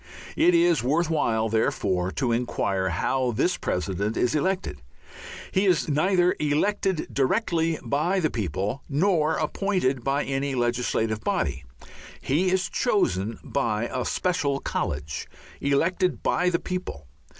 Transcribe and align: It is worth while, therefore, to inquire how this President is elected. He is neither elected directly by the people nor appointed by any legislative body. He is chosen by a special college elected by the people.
It 0.35 0.55
is 0.55 0.81
worth 0.81 1.11
while, 1.11 1.47
therefore, 1.47 2.09
to 2.13 2.31
inquire 2.31 2.89
how 2.89 3.33
this 3.33 3.55
President 3.55 4.17
is 4.17 4.33
elected. 4.33 4.81
He 5.51 5.67
is 5.67 5.87
neither 5.89 6.35
elected 6.39 7.07
directly 7.13 7.77
by 7.83 8.19
the 8.19 8.31
people 8.31 8.81
nor 8.89 9.35
appointed 9.35 10.03
by 10.03 10.23
any 10.23 10.55
legislative 10.55 11.21
body. 11.23 11.65
He 12.19 12.49
is 12.49 12.67
chosen 12.67 13.37
by 13.43 13.89
a 13.93 14.03
special 14.03 14.59
college 14.59 15.27
elected 15.61 16.23
by 16.23 16.49
the 16.49 16.57
people. 16.59 17.07